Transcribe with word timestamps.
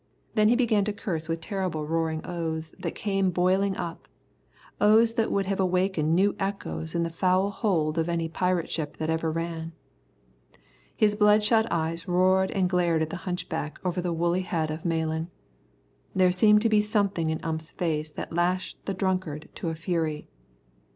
Then 0.33 0.49
he 0.49 0.55
began 0.55 0.83
to 0.85 0.93
curse 0.93 1.29
with 1.29 1.41
terrible 1.41 1.85
roaring 1.85 2.25
oaths 2.25 2.73
that 2.79 2.95
came 2.95 3.29
boiling 3.29 3.77
up, 3.77 4.07
oaths 4.81 5.13
that 5.13 5.31
would 5.31 5.45
have 5.45 5.59
awakened 5.59 6.15
new 6.15 6.35
echoes 6.39 6.95
in 6.95 7.03
the 7.03 7.11
foul 7.11 7.51
hold 7.51 7.99
of 7.99 8.09
any 8.09 8.27
pirate 8.27 8.67
ship 8.71 8.97
that 8.97 9.11
ever 9.11 9.31
ran. 9.31 9.73
His 10.95 11.13
bloodshot 11.13 11.67
eyes 11.69 12.07
rolled 12.07 12.49
and 12.49 12.67
glared 12.67 13.03
at 13.03 13.11
the 13.11 13.15
hunchback 13.29 13.77
over 13.85 14.01
the 14.01 14.11
woolly 14.11 14.41
head 14.41 14.71
of 14.71 14.85
Malan. 14.85 15.29
There 16.15 16.31
seemed 16.31 16.63
to 16.63 16.69
be 16.69 16.81
something 16.81 17.29
in 17.29 17.39
Ump's 17.43 17.69
face 17.69 18.09
that 18.09 18.33
lashed 18.33 18.83
the 18.85 18.95
drunkard 18.95 19.49
to 19.53 19.69
a 19.69 19.75
fury. 19.75 20.27